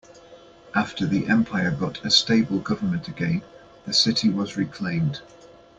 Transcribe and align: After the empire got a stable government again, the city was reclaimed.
After 0.73 1.05
the 1.05 1.27
empire 1.27 1.69
got 1.69 2.03
a 2.03 2.09
stable 2.09 2.57
government 2.57 3.07
again, 3.07 3.43
the 3.85 3.93
city 3.93 4.29
was 4.29 4.57
reclaimed. 4.57 5.21